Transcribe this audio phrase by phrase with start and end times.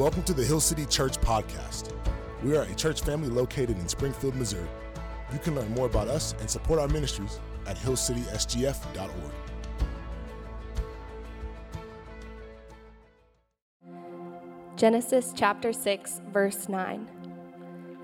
[0.00, 1.92] Welcome to the Hill City Church Podcast.
[2.42, 4.66] We are a church family located in Springfield, Missouri.
[5.30, 9.10] You can learn more about us and support our ministries at hillcitysgf.org.
[14.76, 17.06] Genesis chapter 6, verse 9.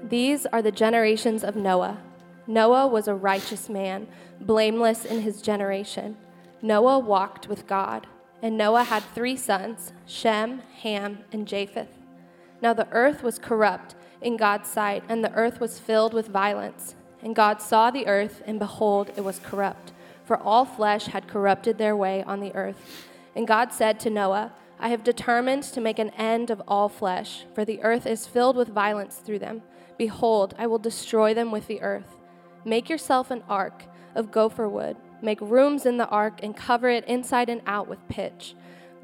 [0.07, 2.03] These are the generations of Noah.
[2.47, 4.07] Noah was a righteous man,
[4.43, 6.19] blameless in his generation.
[6.61, 8.07] Noah walked with God,
[8.43, 11.89] and Noah had three sons Shem, Ham, and Japheth.
[12.61, 16.95] Now the earth was corrupt in God's sight, and the earth was filled with violence.
[17.23, 19.93] And God saw the earth, and behold, it was corrupt,
[20.25, 23.09] for all flesh had corrupted their way on the earth.
[23.35, 27.45] And God said to Noah, I have determined to make an end of all flesh,
[27.55, 29.63] for the earth is filled with violence through them.
[29.97, 32.17] Behold, I will destroy them with the earth.
[32.65, 34.97] Make yourself an ark of gopher wood.
[35.23, 38.55] Make rooms in the ark and cover it inside and out with pitch.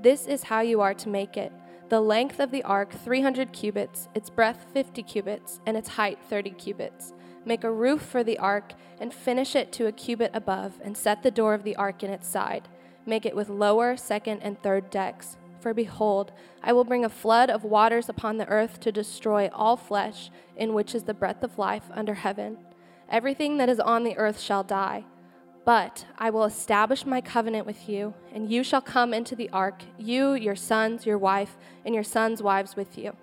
[0.01, 1.53] This is how you are to make it.
[1.89, 6.50] The length of the ark 300 cubits, its breadth 50 cubits, and its height 30
[6.50, 7.12] cubits.
[7.45, 11.22] Make a roof for the ark and finish it to a cubit above, and set
[11.22, 12.69] the door of the ark in its side.
[13.05, 15.37] Make it with lower, second, and third decks.
[15.61, 19.77] For behold, I will bring a flood of waters upon the earth to destroy all
[19.77, 22.59] flesh, in which is the breath of life under heaven.
[23.09, 25.05] Everything that is on the earth shall die.
[25.65, 29.85] But I will establish my covenant with you, and you shall come into the ark,
[29.97, 33.17] you, your sons, your wife, and your sons' wives with you.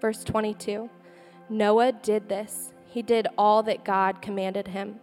[0.00, 0.90] Verse 22
[1.48, 4.96] Noah did this, he did all that God commanded him.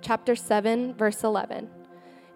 [0.00, 1.68] Chapter 7, verse 11.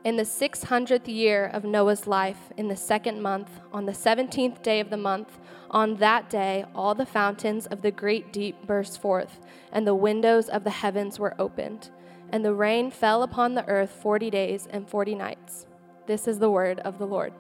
[0.05, 4.81] In the 600th year of Noah's life, in the second month, on the 17th day
[4.81, 5.39] of the month,
[5.71, 10.49] on that day all the fountains of the great deep burst forth, and the windows
[10.49, 11.91] of the heavens were opened
[12.33, 15.67] and the rain fell upon the earth 40 days and 40 nights.
[16.07, 17.33] This is the word of the Lord.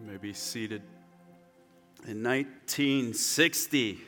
[0.00, 0.82] You may be seated.
[2.06, 4.00] In 1960,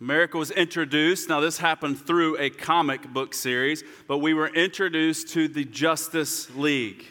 [0.00, 1.28] America was introduced.
[1.28, 6.54] Now, this happened through a comic book series, but we were introduced to the Justice
[6.54, 7.06] League.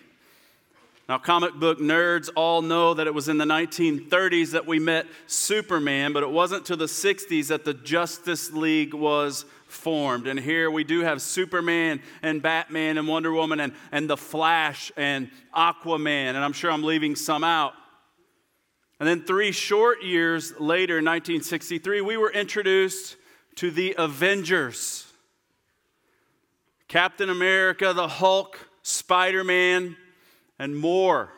[1.10, 5.06] Now, comic book nerds all know that it was in the 1930s that we met
[5.28, 10.28] Superman, but it wasn't till the 60s that the Justice League was formed.
[10.28, 14.94] And here we do have Superman and Batman and Wonder Woman and, and The Flash
[14.96, 17.74] and Aquaman, and I'm sure I'm leaving some out.
[19.02, 23.18] And then three short years later, in 1963, we were introduced
[23.56, 25.06] to the Avengers
[26.88, 29.98] Captain America, the Hulk, Spider Man
[30.64, 31.30] and more.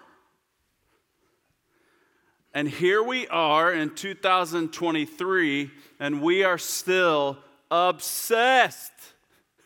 [2.54, 7.40] And here we are in 2023, and we are still
[7.72, 8.92] obsessed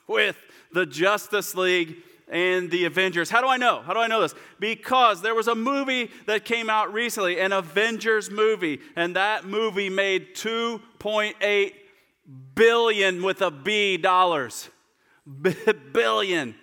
[0.08, 0.38] with
[0.72, 1.98] the Justice League
[2.30, 3.30] and the Avengers.
[3.30, 3.82] How do I know?
[3.82, 4.34] How do I know this?
[4.62, 9.90] Because there was a movie that came out recently, an Avengers movie, and that movie
[9.90, 11.74] made 2.8
[12.56, 14.70] billion with a B dollars.
[15.42, 15.54] B-
[15.92, 16.56] billion.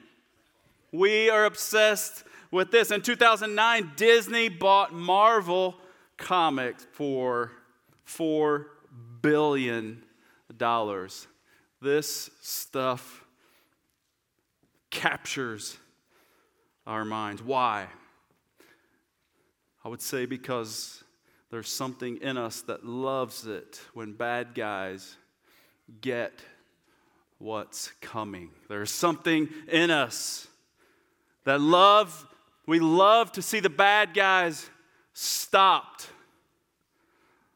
[0.92, 2.24] We are obsessed
[2.56, 2.90] with this.
[2.90, 5.76] In 2009, Disney bought Marvel
[6.16, 7.52] Comics for
[8.08, 8.64] $4
[9.20, 10.02] billion.
[11.80, 13.24] This stuff
[14.90, 15.76] captures
[16.86, 17.42] our minds.
[17.42, 17.86] Why?
[19.84, 21.04] I would say because
[21.50, 25.16] there's something in us that loves it when bad guys
[26.00, 26.32] get
[27.38, 28.50] what's coming.
[28.68, 30.48] There's something in us
[31.44, 32.26] that love
[32.66, 34.68] we love to see the bad guys
[35.12, 36.10] stopped.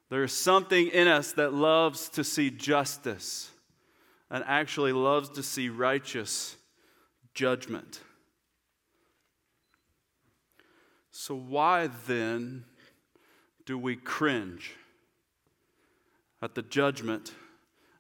[0.09, 3.51] There's something in us that loves to see justice
[4.31, 6.57] and actually loves to see righteous
[7.35, 8.01] judgment.
[11.11, 12.65] So, why then
[13.67, 14.75] do we cringe
[16.41, 17.35] at the judgment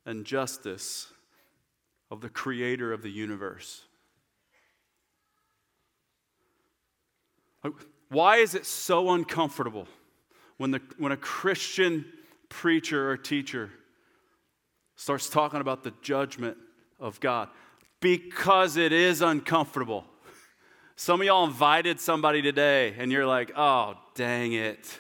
[0.06, 1.12] and justice
[2.10, 3.82] of the creator of the universe?
[8.08, 9.86] Why is it so uncomfortable
[10.56, 12.04] when, the, when a Christian
[12.48, 13.70] preacher or teacher
[14.96, 16.56] starts talking about the judgment
[16.98, 17.48] of God?
[18.00, 20.04] Because it is uncomfortable.
[20.96, 24.98] Some of y'all invited somebody today and you're like, oh, dang it.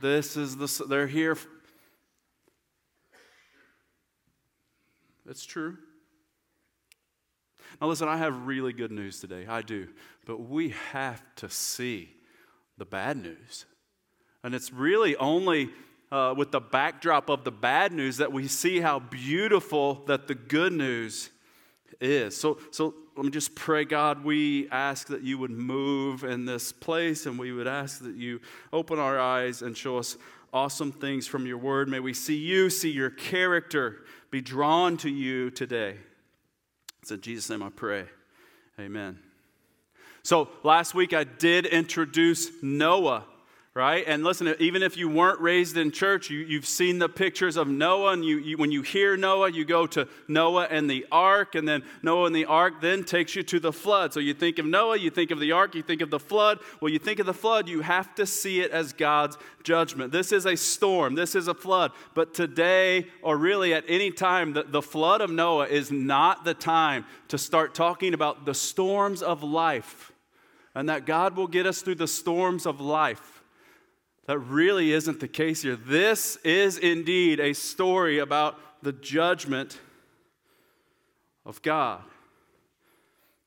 [0.00, 1.38] This is the, they're here.
[5.26, 5.78] It's true.
[7.80, 9.46] Now, listen, I have really good news today.
[9.48, 9.88] I do.
[10.26, 12.10] But we have to see
[12.78, 13.66] the bad news.
[14.42, 15.70] And it's really only
[16.12, 20.34] uh, with the backdrop of the bad news that we see how beautiful that the
[20.34, 21.30] good news
[22.00, 22.36] is.
[22.36, 26.72] So, so let me just pray, God, we ask that you would move in this
[26.72, 28.40] place and we would ask that you
[28.72, 30.16] open our eyes and show us
[30.52, 31.88] awesome things from your word.
[31.88, 35.96] May we see you, see your character, be drawn to you today.
[37.04, 38.06] It's in Jesus' name I pray.
[38.80, 39.18] Amen.
[40.22, 43.26] So last week I did introduce Noah
[43.74, 44.04] right?
[44.06, 47.66] And listen, even if you weren't raised in church, you, you've seen the pictures of
[47.66, 51.56] Noah, and you, you, when you hear Noah, you go to Noah and the ark,
[51.56, 54.12] and then Noah and the ark then takes you to the flood.
[54.12, 56.60] So you think of Noah, you think of the ark, you think of the flood.
[56.80, 60.12] Well, you think of the flood, you have to see it as God's judgment.
[60.12, 61.90] This is a storm, this is a flood.
[62.14, 66.54] But today, or really at any time, the, the flood of Noah is not the
[66.54, 70.12] time to start talking about the storms of life
[70.76, 73.33] and that God will get us through the storms of life.
[74.26, 75.76] That really isn't the case here.
[75.76, 79.78] This is indeed a story about the judgment
[81.44, 82.02] of God.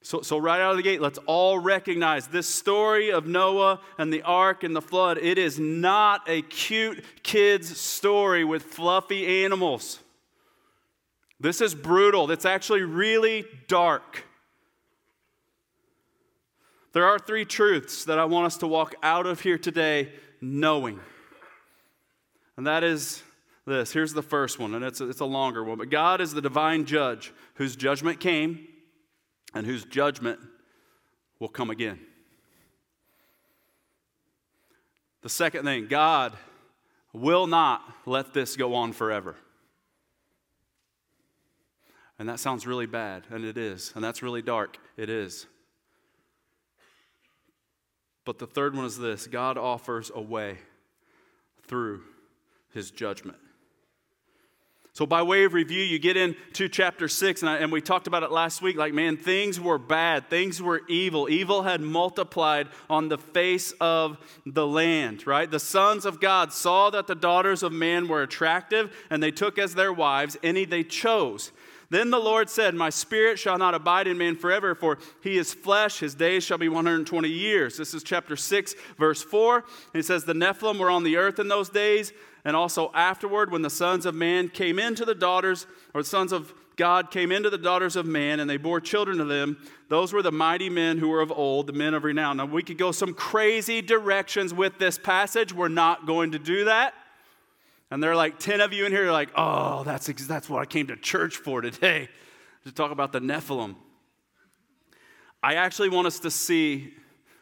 [0.03, 4.13] So, so, right out of the gate, let's all recognize this story of Noah and
[4.13, 5.17] the ark and the flood.
[5.17, 9.99] It is not a cute kid's story with fluffy animals.
[11.39, 12.31] This is brutal.
[12.31, 14.23] It's actually really dark.
[16.93, 20.99] There are three truths that I want us to walk out of here today knowing.
[22.55, 23.23] And that is
[23.65, 23.91] this.
[23.91, 25.77] Here's the first one, and it's a, it's a longer one.
[25.77, 28.67] But God is the divine judge whose judgment came
[29.53, 30.39] and whose judgment
[31.39, 31.99] will come again.
[35.21, 36.33] The second thing, God
[37.13, 39.35] will not let this go on forever.
[42.19, 43.91] And that sounds really bad, and it is.
[43.95, 45.45] And that's really dark, it is.
[48.27, 50.57] But the third one is this God offers a way
[51.65, 52.01] through
[52.73, 53.37] his judgment.
[54.91, 58.05] So, by way of review, you get into chapter six, and, I, and, we talked
[58.05, 58.75] about it last week.
[58.75, 61.29] Like, man, things were bad, things were evil.
[61.29, 65.49] Evil had multiplied on the face of the land, right?
[65.49, 69.57] The sons of God saw that the daughters of man were attractive, and they took
[69.57, 71.53] as their wives any they chose.
[71.89, 75.53] Then the Lord said, My spirit shall not abide in man forever, for he is
[75.53, 75.99] flesh.
[75.99, 77.77] His days shall be 120 years.
[77.77, 79.55] This is chapter 6, verse 4.
[79.57, 82.11] And he says, The Nephilim were on the earth in those days,
[82.43, 86.33] and also afterward, when the sons of man came into the daughters, or the sons
[86.33, 89.57] of God came into the daughters of man, and they bore children to them.
[89.87, 92.37] Those were the mighty men who were of old, the men of renown.
[92.37, 95.53] Now, we could go some crazy directions with this passage.
[95.53, 96.93] We're not going to do that.
[97.89, 100.61] And there are like 10 of you in here, you're like, oh, that's, that's what
[100.61, 102.09] I came to church for today,
[102.65, 103.75] to talk about the Nephilim.
[105.41, 106.93] I actually want us to see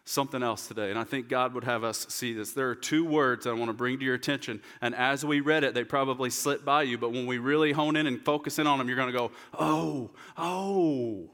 [0.04, 2.52] something else today, and I think God would have us see this.
[2.52, 5.64] There are two words I want to bring to your attention, and as we read
[5.64, 8.68] it, they probably slipped by you, but when we really hone in and focus in
[8.68, 11.32] on them, you're going to go, oh, oh,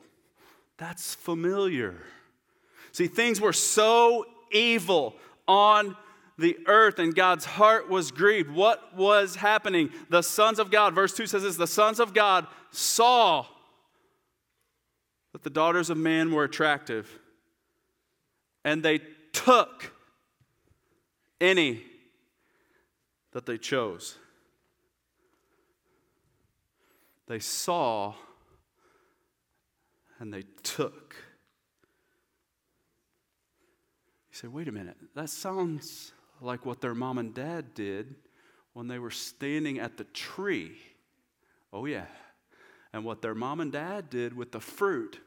[0.78, 2.02] that's familiar.
[2.94, 5.16] See, things were so evil
[5.48, 5.98] on
[6.38, 8.50] the earth and God's heart was grieved.
[8.50, 9.90] What was happening?
[10.10, 13.46] The sons of God, verse 2 says this the sons of God saw
[15.34, 17.20] that the daughters of man were attractive,
[18.66, 19.00] and they
[19.32, 19.94] took
[21.40, 21.84] any
[23.32, 24.18] that they chose.
[27.28, 28.14] They saw
[30.20, 31.16] and they took.
[34.30, 36.12] You say, wait a minute, that sounds
[36.42, 38.16] like what their mom and dad did
[38.74, 40.78] when they were standing at the tree.
[41.72, 42.06] Oh, yeah.
[42.94, 45.20] And what their mom and dad did with the fruit,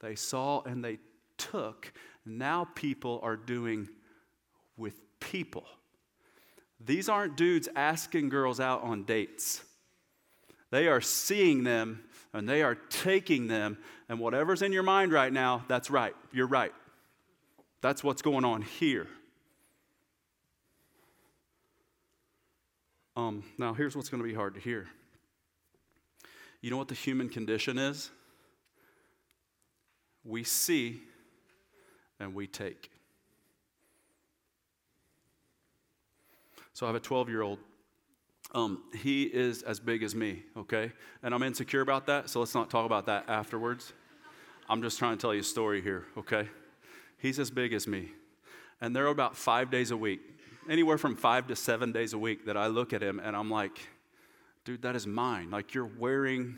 [0.00, 0.98] they saw and they
[1.36, 1.92] took.
[2.24, 3.88] Now people are doing
[4.76, 5.64] with people.
[6.80, 9.64] These aren't dudes asking girls out on dates.
[10.70, 15.32] They are seeing them and they are taking them, and whatever's in your mind right
[15.32, 16.14] now, that's right.
[16.30, 16.72] You're right.
[17.80, 19.08] That's what's going on here.
[23.18, 24.86] Um, now, here's what's going to be hard to hear.
[26.60, 28.10] You know what the human condition is?
[30.24, 31.00] We see
[32.20, 32.92] and we take.
[36.74, 37.58] So I have a 12 year old.
[38.54, 40.92] Um, he is as big as me, okay?
[41.24, 43.94] And I'm insecure about that, so let's not talk about that afterwards.
[44.68, 46.48] I'm just trying to tell you a story here, okay?
[47.18, 48.12] He's as big as me.
[48.80, 50.37] And there are about five days a week
[50.68, 53.50] anywhere from five to seven days a week that I look at him and I'm
[53.50, 53.78] like,
[54.64, 55.50] dude, that is mine.
[55.50, 56.56] Like you're wearing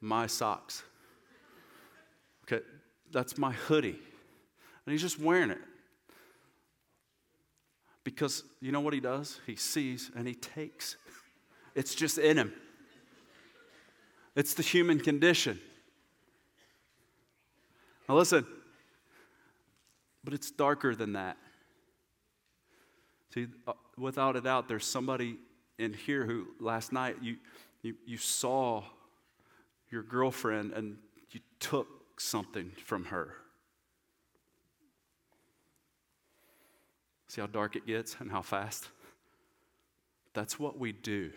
[0.00, 0.82] my socks.
[2.44, 2.64] Okay,
[3.12, 3.98] that's my hoodie.
[4.86, 5.60] And he's just wearing it.
[8.02, 9.38] Because you know what he does?
[9.46, 10.96] He sees and he takes.
[11.74, 12.52] It's just in him.
[14.34, 15.60] It's the human condition.
[18.08, 18.44] Now, listen,
[20.24, 21.36] but it's darker than that.
[23.32, 25.38] See, uh, without a doubt, there's somebody
[25.78, 27.36] in here who last night you,
[27.82, 28.82] you, you saw
[29.90, 30.96] your girlfriend and
[31.30, 33.34] you took something from her.
[37.28, 38.88] See how dark it gets and how fast?
[40.34, 41.30] That's what we do.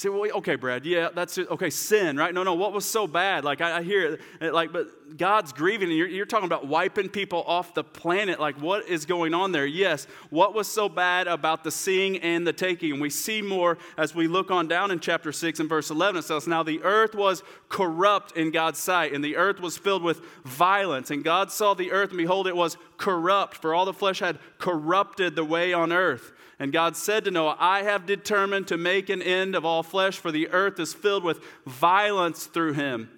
[0.00, 1.50] Say, well, okay, Brad, yeah, that's it.
[1.50, 2.32] Okay, sin, right?
[2.32, 3.44] No, no, what was so bad?
[3.44, 7.08] Like, I, I hear it, like, but God's grieving, and you're, you're talking about wiping
[7.08, 8.38] people off the planet.
[8.38, 9.66] Like, what is going on there?
[9.66, 12.92] Yes, what was so bad about the seeing and the taking?
[12.92, 16.18] And we see more as we look on down in chapter 6 and verse 11.
[16.18, 20.02] It says, Now the earth was corrupt in God's sight, and the earth was filled
[20.02, 21.10] with violence.
[21.10, 24.38] And God saw the earth, and behold, it was corrupt, for all the flesh had
[24.58, 26.32] corrupted the way on earth.
[26.58, 30.18] And God said to Noah, I have determined to make an end of all flesh,
[30.18, 33.08] for the earth is filled with violence through him,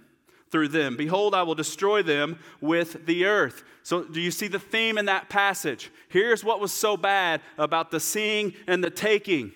[0.50, 0.96] through them.
[0.96, 3.64] Behold, I will destroy them with the earth.
[3.82, 5.90] So, do you see the theme in that passage?
[6.08, 9.52] Here's what was so bad about the seeing and the taking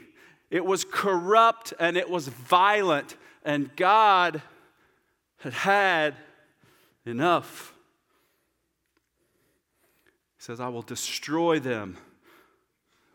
[0.50, 4.40] it was corrupt and it was violent, and God
[5.38, 6.14] had had
[7.04, 7.74] enough.
[10.36, 11.96] He says, I will destroy them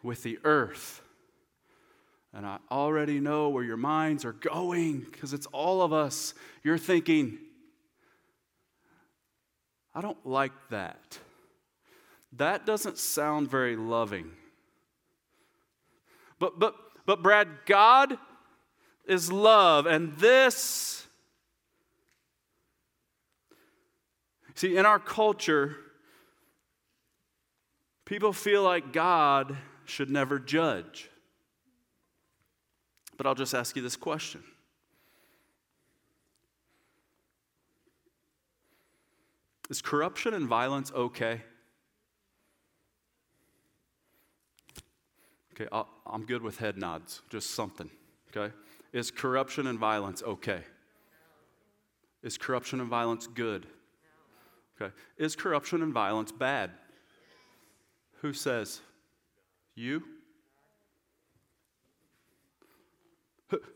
[0.04, 1.02] with the earth.
[2.34, 6.34] And I already know where your minds are going because it's all of us.
[6.64, 7.40] You're thinking,
[9.96, 11.18] I don't like that.
[12.34, 14.32] That doesn't sound very loving.
[16.38, 16.76] But, but,
[17.06, 18.18] but, Brad, God
[19.06, 21.08] is love, and this.
[24.54, 25.76] See, in our culture,
[28.06, 29.58] people feel like God
[29.90, 31.10] should never judge.
[33.18, 34.44] But I'll just ask you this question
[39.70, 41.42] Is corruption and violence okay?
[45.54, 47.90] Okay, i am good with head nods, just something,
[48.36, 48.54] okay?
[48.94, 50.64] Is corruption and violence okay?
[52.24, 53.68] Is corruption and violence good?
[54.82, 54.94] Okay.
[55.18, 56.72] Is corruption and violence bad?
[58.22, 58.82] Who says?
[59.80, 60.04] You?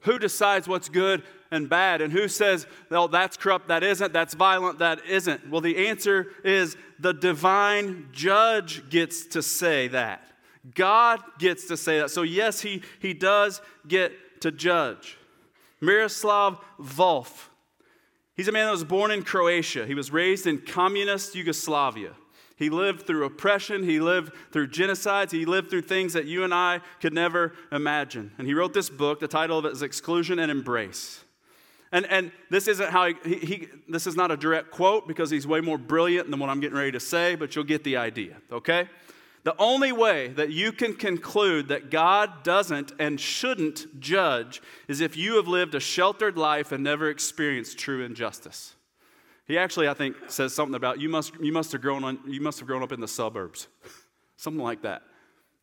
[0.01, 2.01] Who decides what's good and bad?
[2.01, 5.49] And who says, well, that's corrupt, that isn't, that's violent, that isn't?
[5.49, 10.27] Well, the answer is the divine judge gets to say that.
[10.75, 12.11] God gets to say that.
[12.11, 15.17] So, yes, he, he does get to judge.
[15.79, 17.47] Miroslav Volf.
[18.35, 19.87] He's a man that was born in Croatia.
[19.87, 22.11] He was raised in communist Yugoslavia.
[22.55, 23.83] He lived through oppression.
[23.83, 25.31] He lived through genocides.
[25.31, 28.31] He lived through things that you and I could never imagine.
[28.37, 29.19] And he wrote this book.
[29.19, 31.23] The title of it is Exclusion and Embrace.
[31.91, 35.29] And, and this isn't how he, he, he, this is not a direct quote because
[35.29, 37.97] he's way more brilliant than what I'm getting ready to say, but you'll get the
[37.97, 38.89] idea, okay?
[39.43, 45.15] The only way that you can conclude that God doesn't and shouldn't judge is if
[45.15, 48.73] you have lived a sheltered life and never experienced true injustice.
[49.45, 52.41] He actually, I think, says something about you must, you must, have, grown on, you
[52.41, 53.67] must have grown up in the suburbs.
[54.37, 55.03] something like that.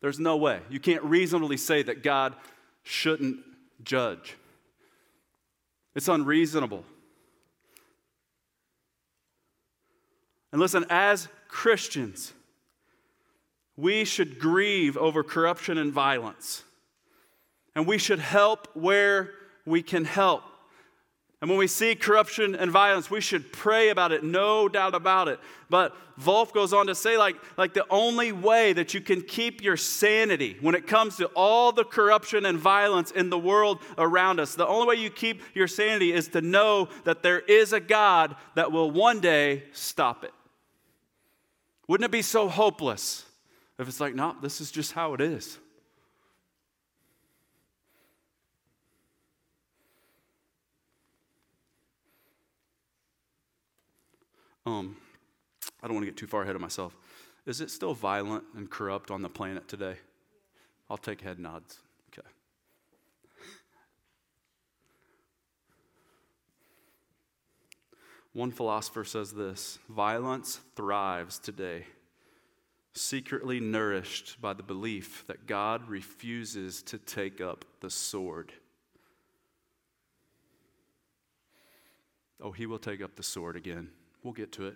[0.01, 0.61] There's no way.
[0.69, 2.35] You can't reasonably say that God
[2.83, 3.39] shouldn't
[3.83, 4.35] judge.
[5.95, 6.83] It's unreasonable.
[10.51, 12.33] And listen, as Christians,
[13.77, 16.63] we should grieve over corruption and violence.
[17.75, 19.31] And we should help where
[19.65, 20.43] we can help.
[21.41, 25.27] And when we see corruption and violence, we should pray about it, no doubt about
[25.27, 25.39] it.
[25.71, 29.63] But Volf goes on to say, like, like the only way that you can keep
[29.63, 34.39] your sanity when it comes to all the corruption and violence in the world around
[34.39, 37.79] us, the only way you keep your sanity is to know that there is a
[37.79, 40.33] God that will one day stop it.
[41.87, 43.25] Wouldn't it be so hopeless
[43.79, 45.57] if it's like, no, this is just how it is?
[54.65, 54.97] Um,
[55.81, 56.95] I don't want to get too far ahead of myself.
[57.45, 59.95] Is it still violent and corrupt on the planet today?
[60.89, 61.79] I'll take head nods.
[62.13, 62.27] Okay.
[68.33, 71.85] One philosopher says this violence thrives today,
[72.93, 78.53] secretly nourished by the belief that God refuses to take up the sword.
[82.39, 83.89] Oh, he will take up the sword again.
[84.23, 84.75] We'll get to it.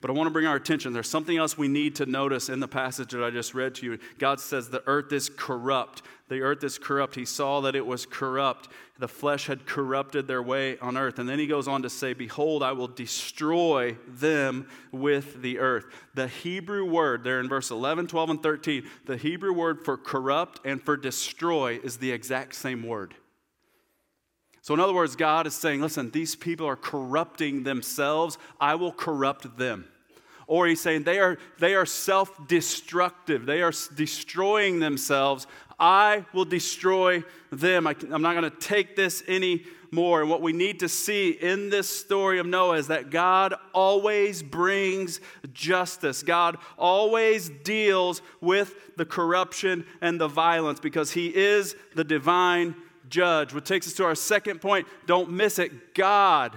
[0.00, 0.92] But I want to bring our attention.
[0.92, 3.86] There's something else we need to notice in the passage that I just read to
[3.86, 3.98] you.
[4.18, 6.02] God says the earth is corrupt.
[6.28, 7.14] The earth is corrupt.
[7.14, 8.68] He saw that it was corrupt.
[8.98, 11.18] The flesh had corrupted their way on earth.
[11.18, 15.86] And then he goes on to say, Behold, I will destroy them with the earth.
[16.14, 20.60] The Hebrew word there in verse 11, 12, and 13, the Hebrew word for corrupt
[20.64, 23.14] and for destroy is the exact same word.
[24.66, 28.36] So, in other words, God is saying, listen, these people are corrupting themselves.
[28.60, 29.86] I will corrupt them.
[30.48, 35.46] Or he's saying they are, they are self destructive, they are destroying themselves.
[35.78, 37.86] I will destroy them.
[37.86, 40.22] I, am not going to take this anymore.
[40.22, 44.42] And what we need to see in this story of Noah is that God always
[44.42, 45.20] brings
[45.52, 46.24] justice.
[46.24, 52.74] God always deals with the corruption and the violence because he is the divine
[53.08, 53.52] judge.
[53.52, 54.86] Which takes us to our second point.
[55.06, 55.94] Don't miss it.
[55.94, 56.52] God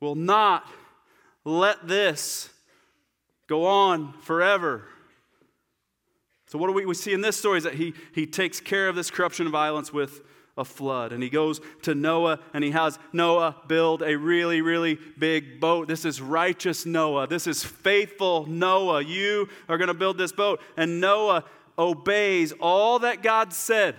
[0.00, 0.66] will not
[1.44, 2.50] let this
[3.48, 4.84] go on forever.
[6.46, 8.88] So, what do we, we see in this story is that he, he takes care
[8.88, 10.22] of this corruption and violence with
[10.56, 11.12] a flood.
[11.12, 15.86] And he goes to Noah and he has Noah build a really, really big boat.
[15.86, 17.26] This is righteous Noah.
[17.26, 19.02] This is faithful Noah.
[19.02, 20.60] You are going to build this boat.
[20.76, 21.44] And Noah
[21.78, 23.96] obeys all that God said.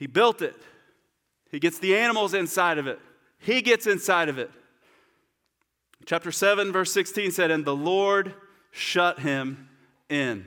[0.00, 0.56] He built it.
[1.50, 2.98] He gets the animals inside of it.
[3.38, 4.50] He gets inside of it.
[6.06, 8.34] Chapter 7, verse 16 said, And the Lord
[8.70, 9.68] shut him
[10.08, 10.46] in.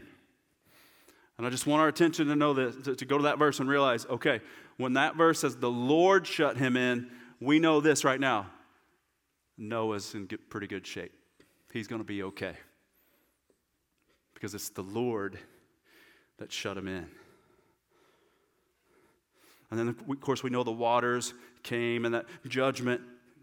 [1.37, 3.69] And I just want our attention to know this, to, go to that verse and
[3.69, 4.41] realize okay,
[4.77, 8.47] when that verse says the Lord shut him in, we know this right now.
[9.55, 11.13] Noah's in pretty good shape.
[11.71, 12.55] He's going to be okay.
[14.33, 15.37] Because it's the Lord
[16.39, 17.07] that shut him in.
[19.71, 23.01] And then, of course, we know the waters came and that judgment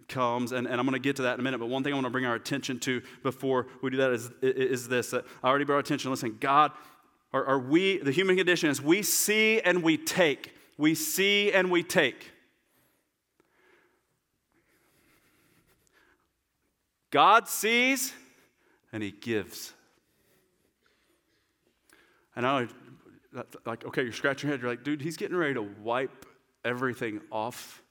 [0.08, 0.52] comes.
[0.52, 1.58] And, and I'm going to get to that in a minute.
[1.58, 4.30] But one thing I want to bring our attention to before we do that is,
[4.42, 5.14] is this.
[5.14, 6.10] I already brought attention.
[6.10, 6.72] Listen, God,
[7.32, 10.54] are, are we, the human condition is we see and we take.
[10.76, 12.30] We see and we take.
[17.10, 18.12] God sees
[18.92, 19.72] and he gives.
[22.36, 22.68] And I
[23.64, 24.62] like, okay, you're scratching your head.
[24.62, 26.26] You're like, dude, he's getting ready to wipe
[26.64, 27.82] everything off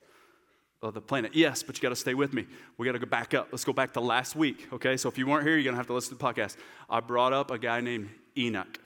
[0.81, 1.35] of the planet.
[1.35, 2.45] Yes, but you got to stay with me.
[2.77, 3.49] We got to go back up.
[3.51, 4.95] Let's go back to last week, okay?
[4.97, 6.55] So if you weren't here, you're going to have to listen to the podcast.
[6.89, 8.79] I brought up a guy named Enoch,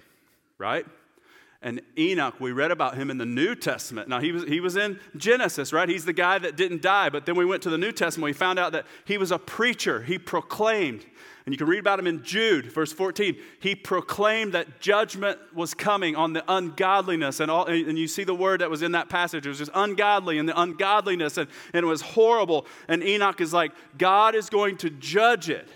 [0.57, 0.85] right?
[1.61, 4.09] And Enoch, we read about him in the New Testament.
[4.09, 5.87] Now, he was, he was in Genesis, right?
[5.87, 7.09] He's the guy that didn't die.
[7.09, 8.25] But then we went to the New Testament.
[8.25, 10.01] We found out that he was a preacher.
[10.01, 11.05] He proclaimed.
[11.45, 13.35] And you can read about him in Jude, verse 14.
[13.59, 17.41] He proclaimed that judgment was coming on the ungodliness.
[17.41, 19.45] And, all, and you see the word that was in that passage.
[19.45, 22.65] It was just ungodly and the ungodliness, and, and it was horrible.
[22.87, 25.67] And Enoch is like, God is going to judge it.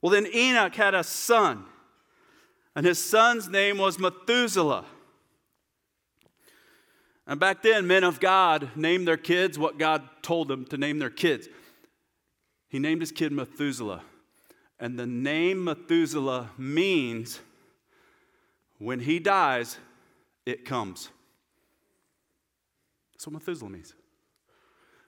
[0.00, 1.64] Well, then Enoch had a son,
[2.76, 4.84] and his son's name was Methuselah.
[7.26, 11.00] And back then, men of God named their kids what God told them to name
[11.00, 11.48] their kids.
[12.68, 14.02] He named his kid Methuselah.
[14.78, 17.40] And the name Methuselah means
[18.78, 19.76] when he dies,
[20.46, 21.10] it comes.
[23.12, 23.94] That's what Methuselah means.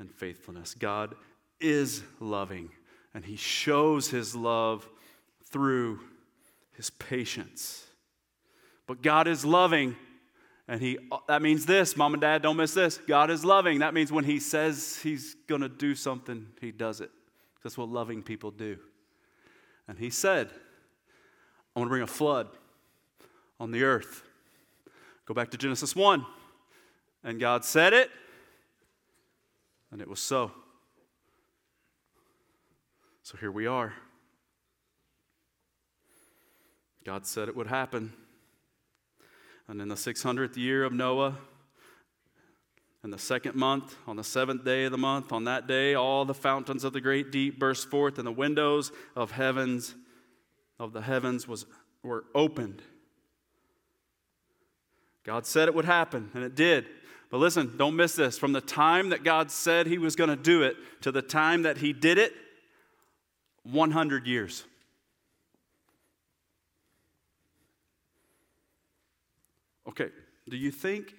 [0.00, 0.74] and faithfulness.
[0.74, 1.14] God
[1.60, 2.70] is loving,
[3.14, 4.88] and He shows His love
[5.52, 6.00] through
[6.72, 7.85] His patience
[8.86, 9.96] but God is loving.
[10.68, 12.98] And he that means this, mom and dad, don't miss this.
[13.06, 13.80] God is loving.
[13.80, 17.10] That means when he says he's going to do something, he does it.
[17.62, 18.78] That's what loving people do.
[19.88, 20.48] And he said,
[21.74, 22.48] I'm going to bring a flood
[23.60, 24.22] on the earth.
[25.26, 26.24] Go back to Genesis 1.
[27.24, 28.10] And God said it,
[29.90, 30.52] and it was so.
[33.24, 33.92] So here we are.
[37.04, 38.12] God said it would happen.
[39.68, 41.36] And in the 600th year of Noah,
[43.02, 46.24] in the second month, on the seventh day of the month, on that day, all
[46.24, 49.94] the fountains of the great deep burst forth, and the windows of heavens,
[50.78, 51.66] of the heavens, was,
[52.02, 52.82] were opened.
[55.22, 56.86] God said it would happen, and it did.
[57.30, 58.38] But listen, don't miss this.
[58.38, 61.62] From the time that God said He was going to do it to the time
[61.62, 62.32] that He did it,
[63.64, 64.64] 100 years.
[69.88, 70.08] Okay,
[70.48, 71.14] do you think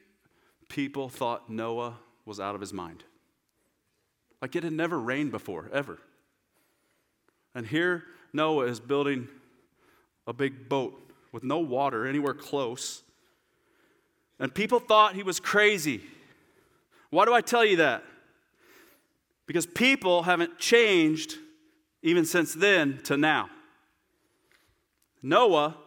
[0.69, 3.03] people thought Noah was out of his mind.
[4.41, 5.97] Like it had never rained before, ever.
[7.55, 8.03] And here
[8.33, 9.27] Noah is building
[10.27, 10.93] a big boat
[11.31, 13.01] with no water anywhere close.
[14.39, 16.01] And people thought he was crazy.
[17.09, 18.03] Why do I tell you that?
[19.47, 21.35] Because people haven't changed
[22.03, 23.49] even since then to now.
[25.23, 25.77] Noah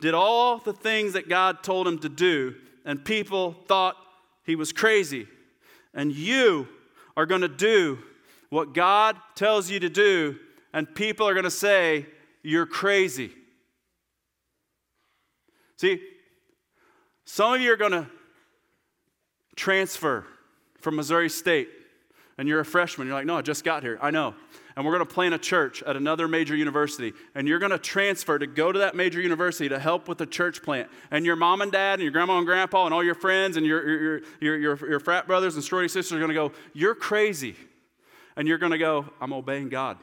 [0.00, 2.54] did all the things that God told him to do,
[2.84, 3.96] and people thought
[4.44, 5.26] he was crazy.
[5.94, 6.68] And you
[7.16, 7.98] are going to do
[8.50, 10.36] what God tells you to do,
[10.72, 12.06] and people are going to say,
[12.42, 13.32] You're crazy.
[15.76, 16.00] See,
[17.24, 18.06] some of you are going to
[19.56, 20.26] transfer
[20.80, 21.68] from Missouri State,
[22.36, 23.06] and you're a freshman.
[23.06, 23.98] You're like, No, I just got here.
[24.02, 24.34] I know
[24.76, 27.12] and we're going to plant a church at another major university.
[27.34, 30.26] And you're going to transfer to go to that major university to help with the
[30.26, 30.88] church plant.
[31.12, 33.64] And your mom and dad and your grandma and grandpa and all your friends and
[33.64, 36.94] your, your, your, your, your frat brothers and sorority sisters are going to go, You're
[36.94, 37.56] crazy.
[38.36, 39.96] And you're going to go, I'm obeying God.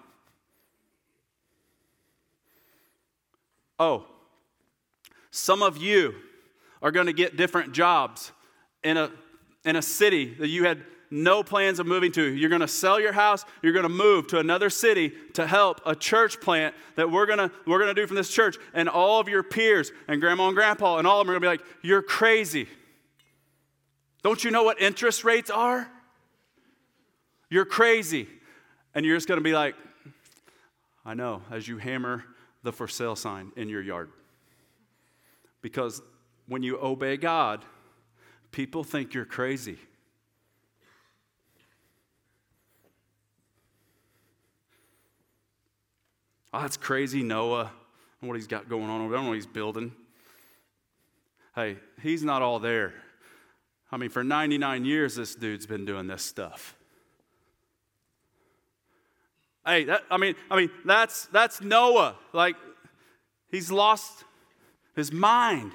[3.77, 4.05] Oh,
[5.31, 6.15] some of you
[6.81, 8.31] are going to get different jobs
[8.83, 9.11] in a,
[9.65, 12.23] in a city that you had no plans of moving to.
[12.33, 15.81] You're going to sell your house, you're going to move to another city to help
[15.85, 18.89] a church plant that we're going to we're going to do from this church and
[18.89, 21.63] all of your peers and grandma and grandpa and all of them are going to
[21.63, 22.67] be like, "You're crazy."
[24.23, 25.89] Don't you know what interest rates are?
[27.49, 28.27] You're crazy.
[28.93, 29.75] And you're just going to be like,
[31.05, 32.23] I know, as you hammer
[32.63, 34.09] the for sale sign in your yard.
[35.61, 36.01] Because
[36.47, 37.63] when you obey God,
[38.51, 39.77] people think you're crazy.
[46.53, 47.71] Oh, that's crazy, Noah,
[48.19, 49.17] and what he's got going on over there.
[49.17, 49.93] I don't know what he's building.
[51.55, 52.93] Hey, he's not all there.
[53.91, 56.75] I mean, for 99 years, this dude's been doing this stuff.
[59.65, 62.15] Hey, that, I mean, I mean, that's that's Noah.
[62.33, 62.55] Like,
[63.49, 64.23] he's lost
[64.95, 65.71] his mind.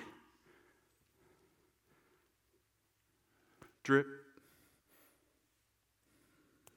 [3.85, 4.07] Drip,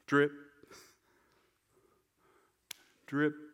[0.05, 0.31] drip,
[3.07, 3.48] drip.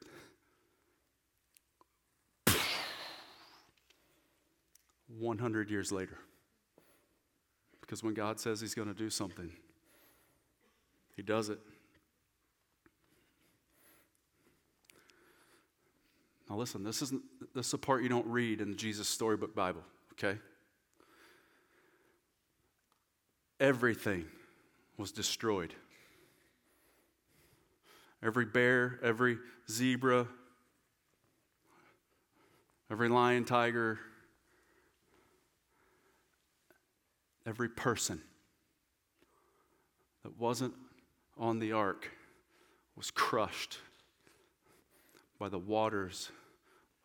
[5.20, 6.18] 100 years later.
[7.82, 9.52] Because when God says He's going to do something,
[11.16, 11.60] He does it.
[16.50, 17.24] Now, listen, this, isn't,
[17.56, 19.82] this is a part you don't read in the Jesus Storybook Bible,
[20.14, 20.40] okay?
[23.60, 24.26] Everything
[24.98, 25.74] was destroyed.
[28.22, 29.38] Every bear, every
[29.70, 30.28] zebra,
[32.92, 34.00] every lion, tiger,
[37.46, 38.22] every person
[40.24, 40.74] that wasn't
[41.38, 42.10] on the ark
[42.96, 43.78] was crushed
[45.38, 46.32] by the waters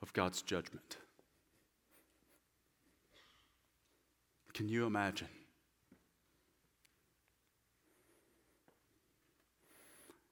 [0.03, 0.97] of God's judgment.
[4.55, 5.29] Can you imagine?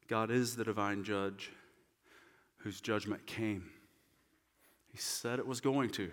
[0.06, 1.50] God is the divine judge
[2.58, 3.70] whose judgment came.
[4.90, 6.10] He said it was going to.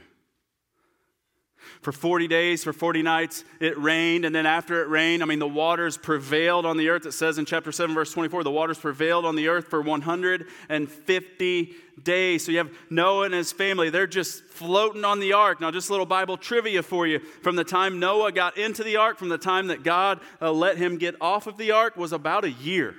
[1.82, 4.26] For 40 days, for 40 nights, it rained.
[4.26, 7.06] And then after it rained, I mean, the waters prevailed on the earth.
[7.06, 11.76] It says in chapter 7, verse 24, the waters prevailed on the earth for 150
[12.04, 12.46] days.
[12.46, 13.90] So you have Noah and his family.
[13.90, 15.62] They're just floating on the ark.
[15.62, 17.20] Now, just a little Bible trivia for you.
[17.20, 20.78] From the time Noah got into the ark, from the time that God uh, let
[20.78, 22.96] him get off of the ark, was about a year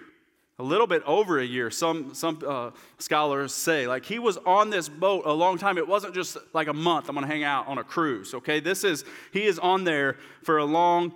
[0.59, 4.71] a little bit over a year some, some uh, scholars say like he was on
[4.71, 7.45] this boat a long time it wasn't just like a month i'm going to hang
[7.45, 11.13] out on a cruise okay this is he is on there for a long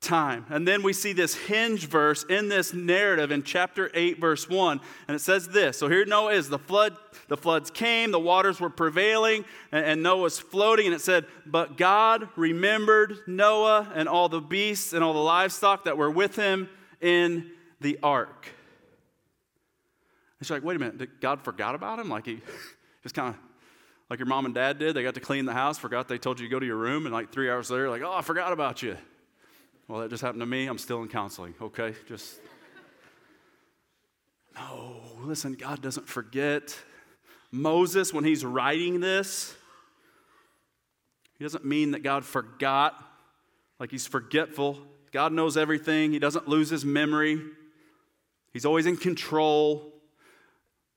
[0.00, 0.46] time.
[0.50, 4.80] And then we see this hinge verse in this narrative in chapter 8, verse 1.
[5.08, 5.78] And it says this.
[5.78, 6.48] So here Noah is.
[6.48, 6.96] The flood,
[7.28, 10.86] the floods came, the waters were prevailing, and, and Noah's floating.
[10.86, 15.84] And it said, But God remembered Noah and all the beasts and all the livestock
[15.84, 16.68] that were with him
[17.00, 17.50] in
[17.80, 18.48] the ark.
[20.40, 22.08] It's like, wait a minute, God forgot about him?
[22.08, 22.40] Like he
[23.02, 23.40] just kind of
[24.10, 24.94] like your mom and dad did.
[24.94, 27.06] They got to clean the house, forgot they told you to go to your room,
[27.06, 28.96] and like three hours later, like, oh, I forgot about you.
[29.88, 30.66] Well, that just happened to me.
[30.66, 31.94] I'm still in counseling, okay?
[32.08, 32.38] Just.
[34.54, 36.76] No, listen, God doesn't forget.
[37.52, 39.54] Moses, when he's writing this,
[41.38, 42.94] he doesn't mean that God forgot,
[43.78, 44.78] like he's forgetful.
[45.12, 47.40] God knows everything, he doesn't lose his memory,
[48.52, 49.92] he's always in control.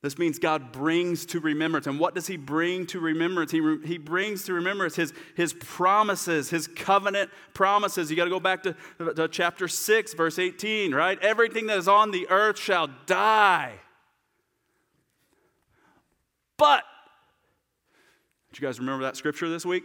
[0.01, 1.85] This means God brings to remembrance.
[1.85, 3.51] And what does He bring to remembrance?
[3.51, 8.09] He, re- he brings to remembrance his, his promises, His covenant promises.
[8.09, 8.75] You got to go back to,
[9.15, 11.19] to chapter 6, verse 18, right?
[11.21, 13.73] Everything that is on the earth shall die.
[16.55, 16.83] But,
[18.51, 19.83] did you guys remember that scripture this week?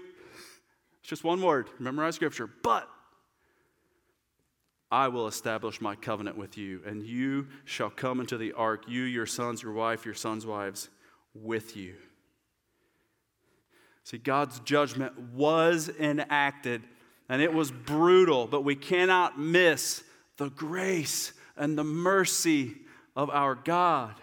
[1.01, 1.69] It's just one word.
[1.81, 2.49] Memorize scripture.
[2.63, 2.89] But
[4.95, 9.03] I will establish my covenant with you, and you shall come into the ark, you,
[9.03, 10.89] your sons, your wife, your sons' wives,
[11.35, 11.97] with you.
[14.05, 16.85] See, God's judgment was enacted,
[17.29, 20.05] and it was brutal, but we cannot miss
[20.37, 22.77] the grace and the mercy
[23.17, 24.15] of our God.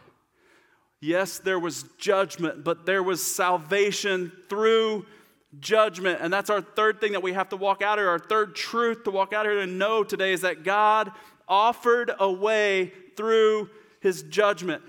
[1.02, 5.06] Yes, there was judgment, but there was salvation through
[5.60, 6.20] judgment.
[6.22, 8.10] And that's our third thing that we have to walk out here.
[8.10, 11.12] Our third truth to walk out here and know today is that God
[11.48, 14.82] offered a way through his judgment.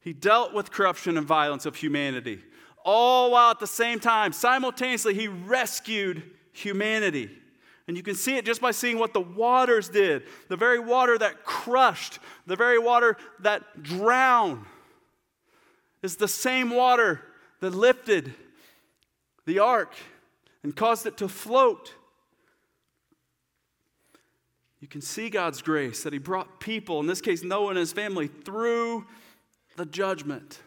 [0.00, 2.40] He dealt with corruption and violence of humanity,
[2.84, 7.28] all while at the same time, simultaneously, he rescued humanity.
[7.88, 11.18] And you can see it just by seeing what the waters did the very water
[11.18, 14.64] that crushed, the very water that drowned
[16.06, 17.20] is the same water
[17.58, 18.32] that lifted
[19.44, 19.92] the ark
[20.62, 21.94] and caused it to float.
[24.80, 27.92] You can see God's grace that He brought people, in this case Noah and his
[27.92, 29.04] family, through
[29.76, 30.60] the judgment.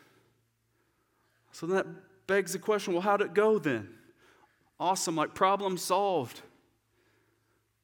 [1.53, 1.87] So that
[2.27, 3.87] begs the question well, how'd it go then?
[4.77, 6.41] Awesome, like problem solved.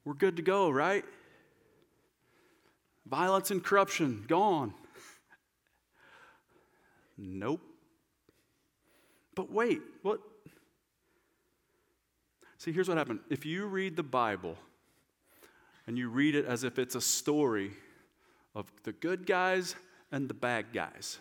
[0.03, 1.05] We're good to go, right?
[3.05, 4.73] Violence and corruption, gone.
[7.17, 7.61] Nope.
[9.35, 10.21] But wait, what?
[12.57, 13.19] See, here's what happened.
[13.29, 14.57] If you read the Bible
[15.87, 17.71] and you read it as if it's a story
[18.55, 19.75] of the good guys
[20.11, 21.19] and the bad guys,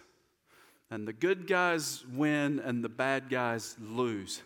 [0.90, 4.42] and the good guys win and the bad guys lose,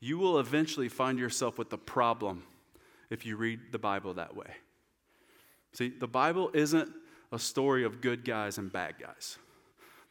[0.00, 2.42] you will eventually find yourself with the problem
[3.08, 4.50] if you read the Bible that way.
[5.72, 6.90] See, the Bible isn't
[7.32, 9.38] a story of good guys and bad guys.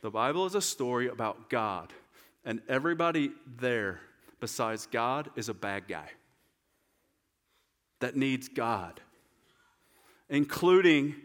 [0.06, 1.92] The Bible is a story about God,
[2.46, 4.02] and everybody there
[4.40, 6.08] besides God is a bad guy
[8.02, 9.02] that needs God,
[10.30, 11.16] including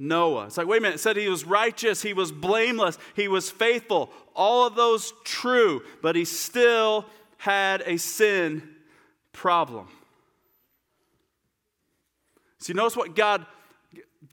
[0.00, 0.46] Noah.
[0.46, 3.52] It's like, wait a minute, it said he was righteous, he was blameless, he was
[3.52, 4.10] faithful.
[4.34, 7.06] All of those true, but he still
[7.36, 8.68] had a sin
[9.32, 9.86] problem.
[12.58, 13.46] See, notice what God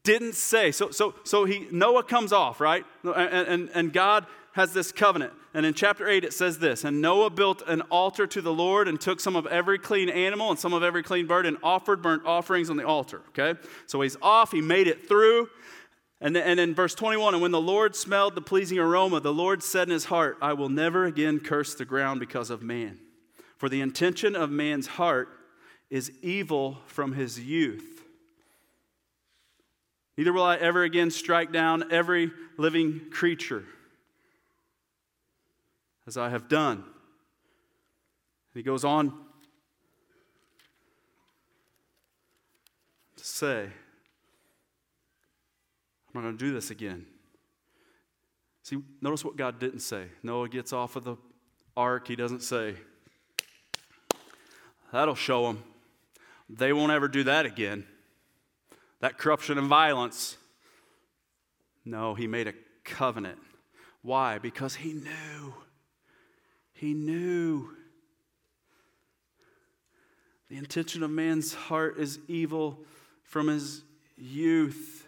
[0.03, 0.71] didn't say.
[0.71, 2.85] So, so, so he, Noah comes off, right?
[3.03, 5.33] And, and, and God has this covenant.
[5.53, 8.87] And in chapter 8, it says this And Noah built an altar to the Lord
[8.87, 12.01] and took some of every clean animal and some of every clean bird and offered
[12.01, 13.21] burnt offerings on the altar.
[13.29, 13.59] Okay?
[13.87, 15.49] So he's off, he made it through.
[16.21, 19.63] And, and in verse 21, and when the Lord smelled the pleasing aroma, the Lord
[19.63, 22.99] said in his heart, I will never again curse the ground because of man.
[23.57, 25.29] For the intention of man's heart
[25.89, 27.98] is evil from his youth.
[30.19, 33.63] Neither will I ever again strike down every living creature
[36.05, 36.83] as I have done.
[38.53, 39.13] He goes on
[43.15, 43.71] to say, I'm
[46.13, 47.05] not going to do this again.
[48.63, 50.07] See, notice what God didn't say.
[50.21, 51.15] Noah gets off of the
[51.77, 52.09] ark.
[52.09, 52.75] He doesn't say,
[54.91, 55.63] That'll show them.
[56.49, 57.85] They won't ever do that again
[59.01, 60.37] that corruption and violence.
[61.85, 63.39] No, he made a covenant.
[64.01, 64.39] Why?
[64.39, 65.53] Because he knew.
[66.73, 67.69] He knew.
[70.49, 72.79] The intention of man's heart is evil
[73.23, 73.83] from his
[74.17, 75.05] youth.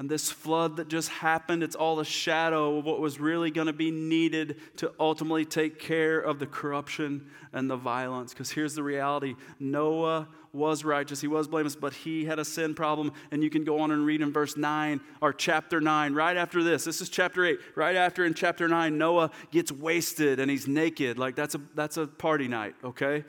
[0.00, 3.66] And this flood that just happened, it's all a shadow of what was really going
[3.66, 8.32] to be needed to ultimately take care of the corruption and the violence.
[8.32, 12.74] Because here's the reality Noah was righteous, he was blameless, but he had a sin
[12.74, 13.12] problem.
[13.30, 16.62] And you can go on and read in verse 9 or chapter 9, right after
[16.62, 16.84] this.
[16.84, 17.58] This is chapter 8.
[17.74, 21.18] Right after in chapter 9, Noah gets wasted and he's naked.
[21.18, 23.22] Like that's a, that's a party night, okay?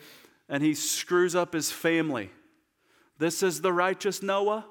[0.47, 2.29] And he screws up his family.
[3.17, 4.63] This is the righteous Noah.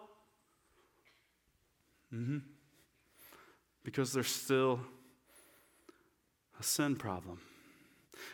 [2.15, 2.39] Mm-hmm.
[3.85, 4.81] Because there's still
[6.59, 7.41] a sin problem.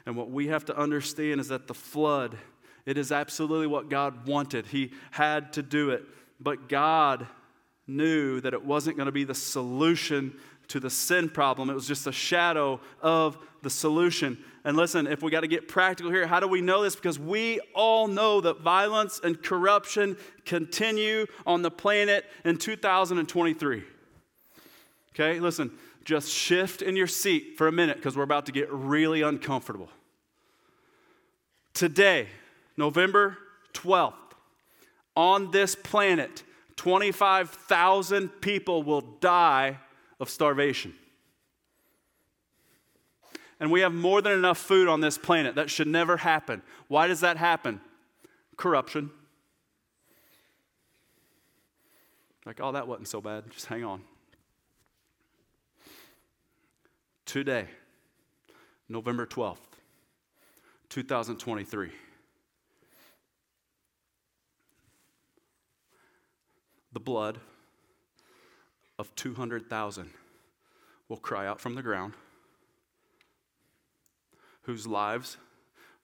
[0.04, 2.36] And what we have to understand is that the flood,
[2.84, 4.66] it is absolutely what God wanted.
[4.66, 6.04] He had to do it.
[6.40, 7.26] But God
[7.86, 10.34] knew that it wasn't going to be the solution
[10.68, 11.70] to the sin problem.
[11.70, 14.42] It was just a shadow of the solution.
[14.66, 16.96] And listen, if we got to get practical here, how do we know this?
[16.96, 23.84] Because we all know that violence and corruption continue on the planet in 2023.
[25.14, 25.70] Okay, listen,
[26.04, 29.88] just shift in your seat for a minute because we're about to get really uncomfortable.
[31.72, 32.26] Today,
[32.76, 33.38] November
[33.72, 34.14] 12th,
[35.14, 36.42] on this planet,
[36.74, 39.78] 25,000 people will die
[40.18, 40.92] of starvation.
[43.58, 45.54] And we have more than enough food on this planet.
[45.54, 46.62] That should never happen.
[46.88, 47.80] Why does that happen?
[48.56, 49.10] Corruption.
[52.44, 53.50] Like, oh, that wasn't so bad.
[53.50, 54.02] Just hang on.
[57.24, 57.66] Today,
[58.88, 59.56] November 12th,
[60.90, 61.90] 2023.
[66.92, 67.38] The blood
[68.98, 70.10] of 200,000
[71.08, 72.14] will cry out from the ground,
[74.66, 75.36] whose lives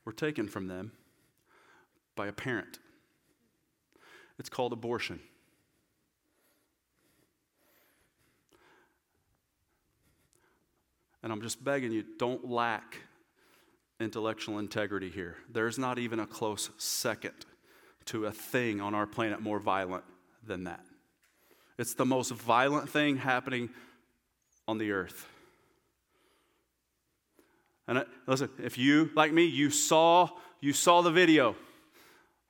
[0.05, 0.93] were taken from them
[2.17, 2.79] by a parent.
[4.39, 5.21] It's called abortion.
[11.23, 12.99] And I'm just begging you, don't lack
[14.01, 15.37] intellectual integrity here.
[15.51, 17.47] There's not even a close second
[18.07, 20.05] to a thing on our planet more violent
[20.45, 20.85] than that.
[21.79, 23.71] It's the most violent thing happening
[24.67, 25.27] on the earth.
[27.89, 31.57] And listen, if you, like me, you saw, you saw the video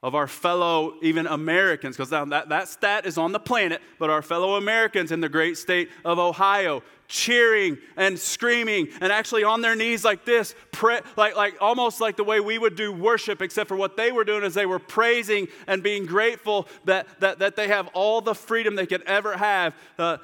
[0.02, 4.20] of our fellow, even Americans, because that, that stat is on the planet, but our
[4.20, 9.76] fellow Americans in the great state of Ohio cheering and screaming and actually on their
[9.76, 13.68] knees like this, pray, like, like almost like the way we would do worship, except
[13.68, 17.54] for what they were doing is they were praising and being grateful that, that, that
[17.54, 20.16] they have all the freedom they could ever have uh,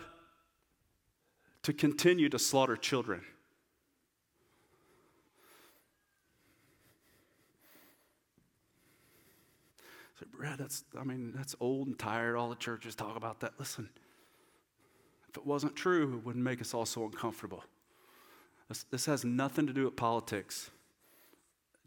[1.62, 3.23] to continue to slaughter children.
[10.38, 12.37] Brad, that's, I mean, that's old and tired.
[12.37, 13.55] All the churches talk about that.
[13.59, 13.88] Listen,
[15.29, 17.64] if it wasn't true, it wouldn't make us all so uncomfortable.
[18.68, 20.70] This, this has nothing to do with politics,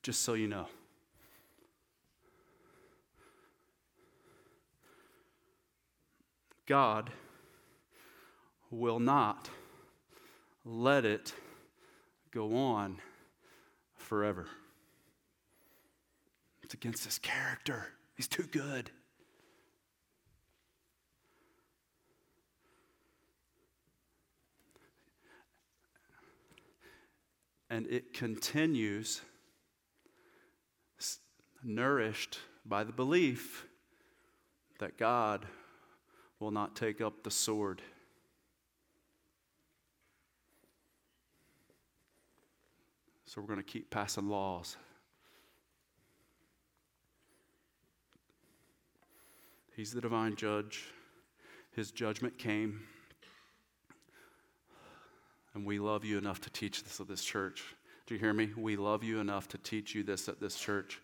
[0.03, 0.67] just so you know.
[6.65, 7.09] God
[8.69, 9.49] will not
[10.65, 11.33] let it
[12.31, 12.97] go on
[13.95, 14.47] forever.
[16.63, 17.93] It's against his character.
[18.21, 18.91] He's too good.
[27.71, 29.21] And it continues
[31.63, 33.65] nourished by the belief
[34.77, 35.47] that God
[36.39, 37.81] will not take up the sword.
[43.25, 44.77] So we're going to keep passing laws.
[49.81, 50.83] He's the divine judge.
[51.75, 52.81] His judgment came.
[55.55, 57.63] And we love you enough to teach this at this church.
[58.05, 58.51] Do you hear me?
[58.55, 61.01] We love you enough to teach you this at this church.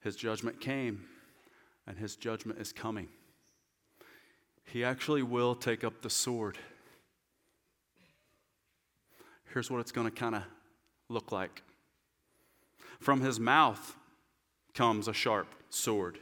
[0.00, 1.06] His judgment came,
[1.88, 3.08] and his judgment is coming.
[4.62, 6.56] He actually will take up the sword.
[9.52, 10.44] Here's what it's going to kind of
[11.08, 11.64] look like
[13.00, 13.96] from his mouth
[14.72, 16.20] comes a sharp sword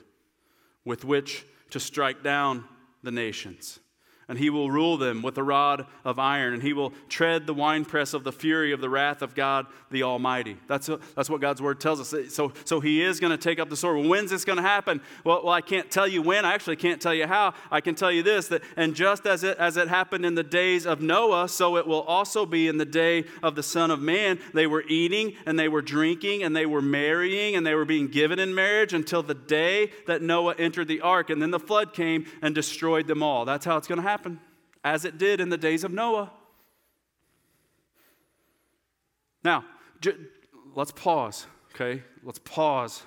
[0.86, 2.64] with which to strike down
[3.02, 3.80] the nations.
[4.28, 7.54] And he will rule them with a rod of iron, and he will tread the
[7.54, 10.56] winepress of the fury of the wrath of God the Almighty.
[10.68, 12.32] That's, a, that's what God's word tells us.
[12.34, 13.98] So, so he is going to take up the sword.
[13.98, 15.00] Well, when's this going to happen?
[15.24, 16.44] Well, well, I can't tell you when.
[16.44, 17.54] I actually can't tell you how.
[17.70, 20.42] I can tell you this that, and just as it, as it happened in the
[20.42, 24.00] days of Noah, so it will also be in the day of the Son of
[24.00, 24.38] Man.
[24.54, 28.08] They were eating, and they were drinking, and they were marrying, and they were being
[28.08, 31.28] given in marriage until the day that Noah entered the ark.
[31.28, 33.44] And then the flood came and destroyed them all.
[33.44, 34.11] That's how it's going to happen.
[34.84, 36.30] As it did in the days of Noah.
[39.44, 39.64] Now,
[40.00, 40.16] j-
[40.74, 42.02] let's pause, okay?
[42.22, 43.02] Let's pause.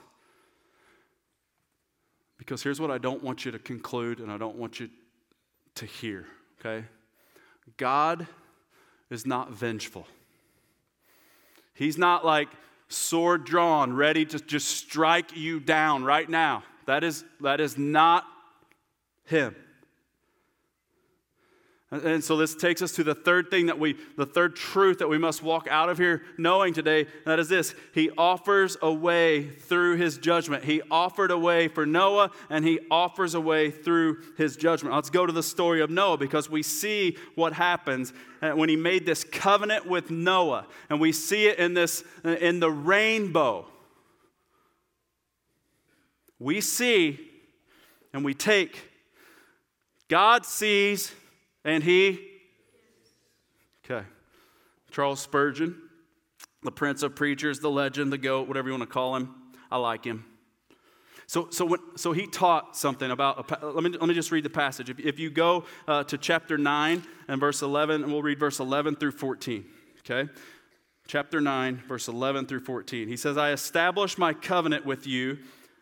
[2.38, 4.89] Because here's what I don't want you to conclude and I don't want you
[5.76, 6.28] to hear,
[6.60, 6.86] okay?
[7.78, 8.28] God
[9.10, 10.08] is not vengeful.
[11.74, 12.49] He's not like
[12.88, 16.64] sword drawn, ready to just strike you down right now.
[16.86, 18.26] That is, that is not
[19.26, 19.56] him.
[21.92, 25.08] And so this takes us to the third thing that we, the third truth that
[25.08, 27.02] we must walk out of here knowing today.
[27.02, 30.64] and that is this He offers a way through His judgment.
[30.64, 34.96] He offered a way for Noah, and He offers a way through His judgment.
[34.96, 38.76] Let's go to the story of Noah because we see what happens uh, when He
[38.76, 43.68] made this covenant with Noah, and we see it in this uh, in the rainbow.
[46.40, 47.20] We see
[48.12, 48.92] and we take.
[50.08, 51.12] God sees
[51.66, 52.20] and he,
[53.84, 54.05] okay,
[54.91, 55.76] Charles Spurgeon,
[56.63, 59.36] the prince of preachers, the legend, the goat, whatever you want to call him.
[59.70, 60.26] I like him.
[61.28, 64.45] So, so, when, so he taught something about, a, let, me, let me just read
[64.45, 64.91] the passage.
[64.91, 68.59] If, if you go uh, to chapter 9 and verse 11, and we'll read verse
[68.59, 69.66] 11 through 14,
[69.99, 70.32] okay?
[71.07, 73.07] Chapter 9, verse 11 through 14.
[73.07, 75.39] He says, I establish my covenant with you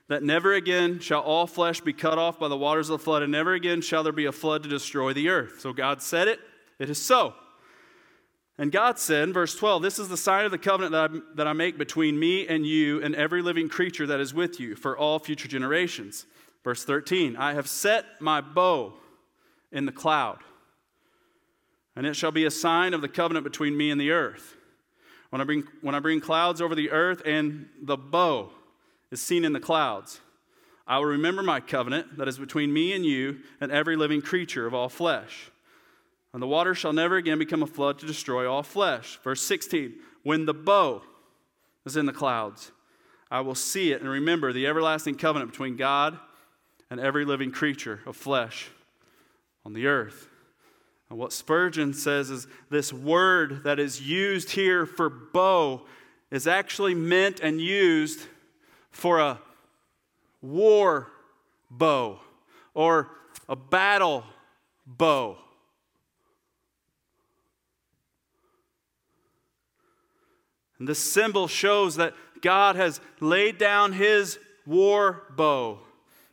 [0.10, 3.24] that never again shall all flesh be cut off by the waters of the flood,
[3.24, 5.62] and never again shall there be a flood to destroy the earth.
[5.62, 6.40] So God said it,
[6.80, 7.34] it is so.
[8.58, 11.36] And God said in verse 12, This is the sign of the covenant that I,
[11.36, 14.76] that I make between me and you and every living creature that is with you
[14.76, 16.26] for all future generations.
[16.64, 18.94] Verse 13, I have set my bow
[19.72, 20.40] in the cloud,
[21.96, 24.56] and it shall be a sign of the covenant between me and the earth.
[25.32, 28.52] When I bring, when I bring clouds over the earth and the bow,
[29.14, 30.20] is seen in the clouds.
[30.88, 34.66] I will remember my covenant that is between me and you and every living creature
[34.66, 35.52] of all flesh.
[36.34, 39.20] And the water shall never again become a flood to destroy all flesh.
[39.24, 39.94] Verse 16
[40.24, 41.04] When the bow
[41.86, 42.72] is in the clouds,
[43.30, 46.18] I will see it and remember the everlasting covenant between God
[46.90, 48.70] and every living creature of flesh
[49.64, 50.28] on the earth.
[51.10, 55.86] And what Spurgeon says is this word that is used here for bow
[56.32, 58.22] is actually meant and used
[58.94, 59.40] for a
[60.42, 61.10] war
[61.70, 62.20] bow
[62.74, 63.10] or
[63.50, 64.24] a battle
[64.86, 65.38] bow.
[70.80, 75.80] And this symbol shows that God has laid down his war bow,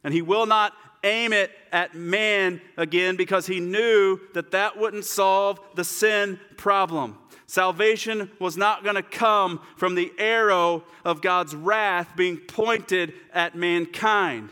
[0.03, 0.73] and he will not
[1.05, 7.17] aim it at man again because he knew that that wouldn't solve the sin problem.
[7.51, 13.57] Salvation was not going to come from the arrow of God's wrath being pointed at
[13.57, 14.51] mankind.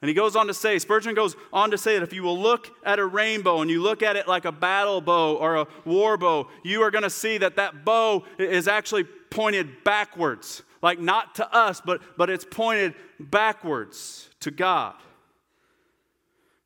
[0.00, 2.36] And he goes on to say, Spurgeon goes on to say that if you will
[2.36, 5.68] look at a rainbow and you look at it like a battle bow or a
[5.84, 10.64] war bow, you are going to see that that bow is actually pointed backwards.
[10.82, 14.96] Like not to us, but, but it's pointed backwards to God,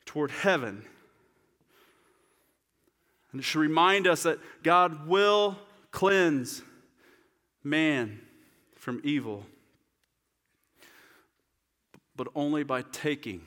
[0.07, 0.87] toward heaven.
[3.37, 5.59] And it should remind us that God will
[5.91, 6.63] cleanse
[7.63, 8.19] man
[8.77, 9.45] from evil,
[12.17, 13.43] but only by taking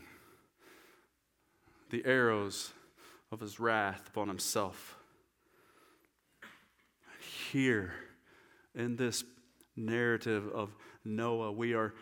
[1.90, 2.72] the arrows
[3.32, 4.96] of his wrath upon himself.
[7.52, 7.94] Here,
[8.76, 9.24] in this
[9.76, 10.70] narrative of
[11.04, 11.96] Noah, we are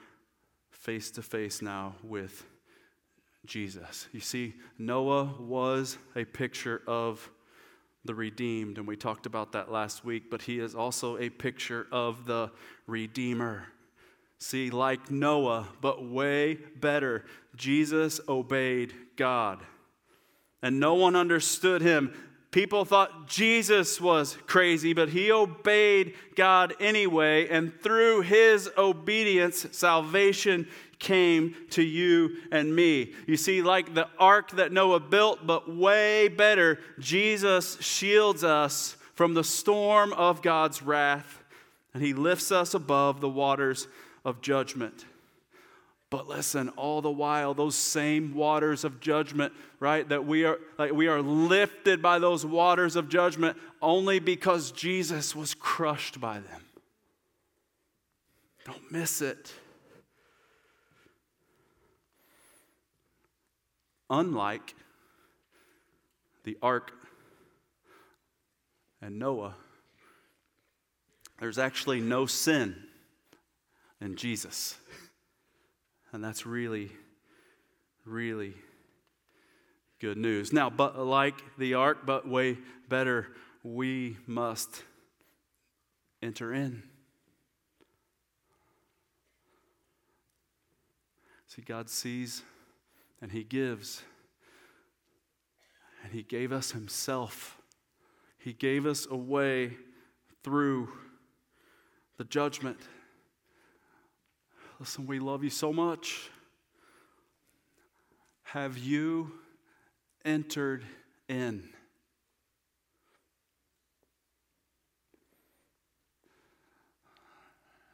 [0.72, 2.46] face to face now with
[3.46, 4.10] Jesus.
[4.12, 7.32] You see, Noah was a picture of
[8.08, 11.88] the redeemed, and we talked about that last week, but he is also a picture
[11.92, 12.50] of the
[12.88, 13.68] Redeemer.
[14.40, 19.60] See, like Noah, but way better, Jesus obeyed God.
[20.62, 22.14] And no one understood him.
[22.52, 27.48] People thought Jesus was crazy, but he obeyed God anyway.
[27.50, 30.68] And through his obedience, salvation
[31.00, 33.14] came to you and me.
[33.28, 39.34] You see, like the ark that Noah built, but way better, Jesus shields us from
[39.34, 41.44] the storm of God's wrath,
[41.94, 43.88] and he lifts us above the waters
[44.24, 45.06] of judgment.
[46.10, 50.08] But listen, all the while, those same waters of judgment, right?
[50.08, 55.36] That we are like we are lifted by those waters of judgment only because Jesus
[55.36, 56.62] was crushed by them.
[58.66, 59.54] Don't miss it.
[64.10, 64.74] Unlike
[66.44, 66.92] the ark
[69.02, 69.56] and Noah,
[71.40, 72.76] there's actually no sin
[74.02, 74.78] in Jesus.
[76.14, 76.92] And that's really,
[78.06, 78.54] really
[80.00, 80.54] good news.
[80.54, 83.28] Now, but like the ark, but way better,
[83.64, 84.84] we must
[86.22, 86.84] enter in.
[91.48, 92.42] See, God sees
[93.22, 94.04] and He gives.
[96.04, 97.58] And He gave us Himself.
[98.38, 99.78] He gave us a way
[100.44, 100.90] through
[102.18, 102.78] the judgment.
[104.80, 106.30] Listen, we love you so much.
[108.44, 109.32] Have you
[110.24, 110.86] entered
[111.28, 111.68] in?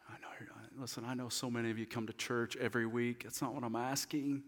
[0.07, 0.27] I know,
[0.79, 3.23] listen, I know so many of you come to church every week.
[3.23, 4.43] That's not what I'm asking.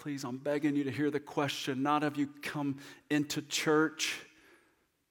[0.00, 2.78] Please, I'm begging you to hear the question not have you come
[3.10, 4.18] into church,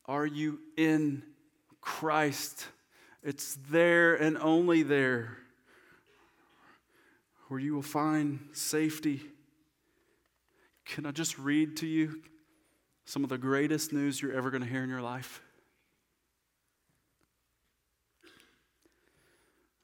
[0.05, 1.21] are you in
[1.79, 2.65] Christ?
[3.21, 5.37] It's there and only there
[7.49, 9.21] where you will find safety.
[10.85, 12.23] Can I just read to you
[13.05, 15.43] some of the greatest news you're ever going to hear in your life?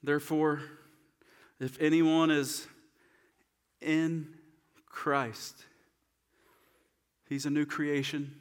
[0.02, 0.64] Therefore,
[1.60, 2.66] if anyone is
[3.82, 4.35] in
[4.96, 5.66] Christ,
[7.28, 8.34] he's a new creation.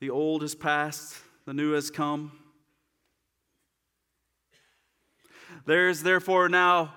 [0.00, 1.16] The old is past,
[1.46, 2.32] the new has come.
[5.66, 6.94] There is therefore now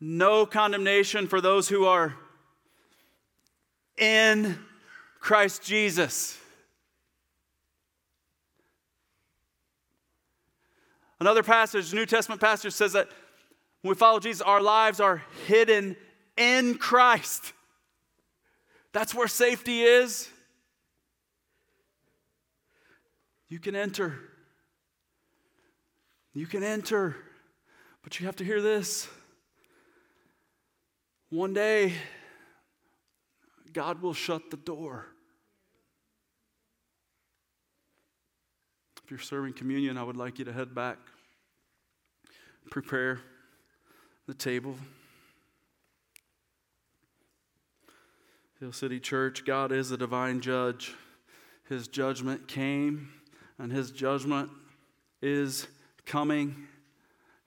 [0.00, 2.14] no condemnation for those who are
[3.96, 4.58] in
[5.20, 6.36] Christ Jesus.
[11.20, 13.08] Another passage, New Testament passage, says that
[13.80, 15.96] when we follow Jesus, our lives are hidden
[16.36, 17.52] in Christ.
[18.96, 20.26] That's where safety is.
[23.46, 24.18] You can enter.
[26.32, 27.14] You can enter.
[28.02, 29.06] But you have to hear this.
[31.28, 31.92] One day,
[33.74, 35.04] God will shut the door.
[39.04, 40.96] If you're serving communion, I would like you to head back,
[42.70, 43.20] prepare
[44.26, 44.74] the table.
[48.58, 50.94] Hill City Church, God is a divine judge.
[51.68, 53.10] His judgment came,
[53.58, 54.48] and His judgment
[55.20, 55.66] is
[56.06, 56.66] coming.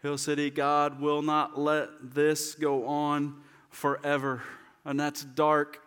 [0.04, 3.42] Hill City, God will not let this go on
[3.72, 4.44] forever.
[4.86, 5.82] And that's dark.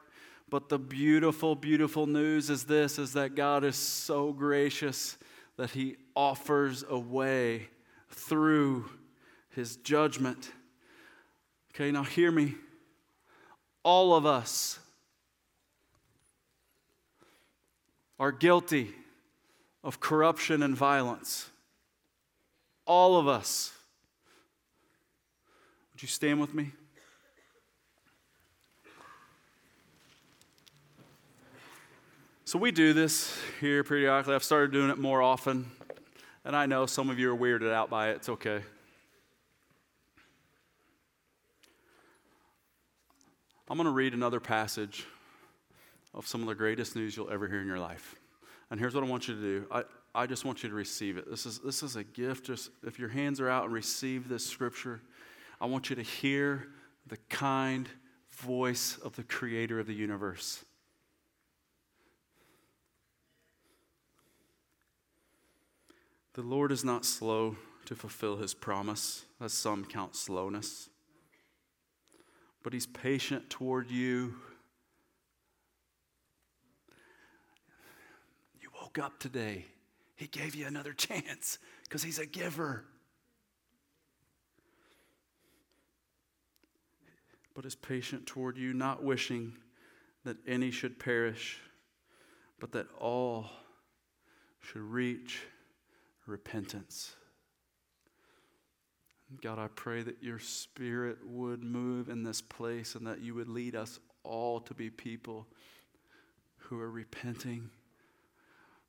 [0.51, 5.17] But the beautiful, beautiful news is this is that God is so gracious
[5.57, 7.69] that he offers a way
[8.11, 8.91] through
[9.51, 10.51] his judgment.
[11.75, 12.57] Okay, now hear me.
[13.85, 14.79] All of us
[18.23, 18.89] are guilty
[19.83, 21.51] of corruption and violence.
[22.87, 23.73] All of us.
[25.93, 26.71] Would you stand with me?
[32.45, 34.37] So we do this here periodically.
[34.37, 35.73] I've started doing it more often.
[36.45, 38.19] And I know some of you are weirded out by it.
[38.19, 38.63] It's okay.
[43.69, 45.07] I'm going to read another passage
[46.15, 48.17] of some of the greatest news you'll ever hear in your life.
[48.71, 49.67] And here's what I want you to do.
[49.71, 49.85] I,
[50.15, 51.29] I just want you to receive it.
[51.31, 52.47] This is, this is a gift.
[52.47, 55.03] Just if your hands are out and receive this scripture,
[55.61, 56.69] I want you to hear
[57.07, 57.89] the kind
[58.31, 60.65] voice of the creator of the universe.
[66.35, 70.89] The Lord is not slow to fulfill his promise, as some count slowness,
[72.63, 73.97] but he's patient toward you.
[73.99, 74.35] You
[78.97, 79.65] woke up today,
[80.17, 82.85] he gave you another chance because he's a giver.
[87.55, 89.55] But is patient toward you, not wishing
[90.25, 91.59] that any should perish,
[92.59, 93.47] but that all
[94.61, 95.43] should reach
[96.27, 97.15] repentance.
[99.43, 103.49] God, I pray that your spirit would move in this place and that you would
[103.49, 105.47] lead us all to be people
[106.59, 107.71] who are repenting.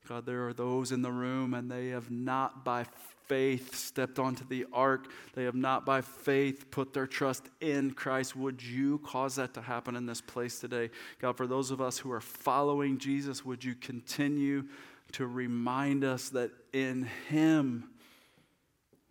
[0.07, 2.85] God, there are those in the room and they have not by
[3.27, 5.07] faith stepped onto the ark.
[5.33, 8.35] They have not by faith put their trust in Christ.
[8.35, 10.89] Would you cause that to happen in this place today?
[11.19, 14.65] God, for those of us who are following Jesus, would you continue
[15.13, 17.89] to remind us that in Him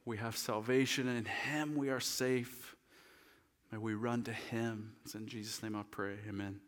[0.05, 2.76] we have salvation, and in Him we are safe.
[3.70, 4.93] May we run to Him.
[5.05, 6.16] It's in Jesus' name I pray.
[6.28, 6.61] Amen.